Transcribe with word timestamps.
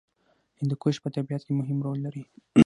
هندوکش 0.59 0.95
په 1.03 1.09
طبیعت 1.15 1.41
کې 1.45 1.53
مهم 1.59 1.77
رول 1.85 1.99
لري. 2.05 2.23